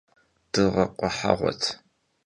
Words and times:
Дыгъэ 0.51 0.85
къухьэгъуэт… 0.97 1.61